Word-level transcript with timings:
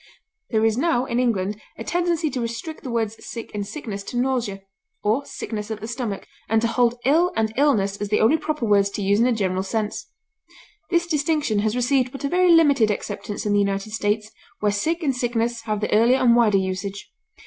There 0.49 0.65
is 0.65 0.79
now, 0.79 1.05
in 1.05 1.19
England, 1.19 1.61
a 1.77 1.83
tendency 1.83 2.31
to 2.31 2.41
restrict 2.41 2.81
the 2.81 2.89
words 2.89 3.23
sick 3.23 3.51
and 3.53 3.67
sickness 3.67 4.01
to 4.05 4.17
nausea, 4.17 4.63
or 5.03 5.25
"sickness 5.27 5.69
at 5.69 5.79
the 5.79 5.87
stomach," 5.87 6.27
and 6.49 6.59
to 6.63 6.67
hold 6.67 6.95
ill 7.05 7.31
and 7.35 7.53
illness 7.55 7.97
as 7.97 8.09
the 8.09 8.19
only 8.19 8.37
proper 8.39 8.65
words 8.65 8.89
to 8.97 9.03
use 9.03 9.19
in 9.19 9.27
a 9.27 9.31
general 9.31 9.61
sense. 9.61 10.07
This 10.89 11.05
distinction 11.05 11.59
has 11.59 11.75
received 11.75 12.11
but 12.11 12.23
a 12.23 12.29
very 12.29 12.51
limited 12.51 12.89
acceptance 12.89 13.45
in 13.45 13.53
the 13.53 13.59
United 13.59 13.91
States, 13.91 14.31
where 14.59 14.71
sick 14.71 15.03
and 15.03 15.15
sickness 15.15 15.61
have 15.65 15.81
the 15.81 15.93
earlier 15.93 16.17
and 16.17 16.35
wider 16.35 16.57
usage. 16.57 17.11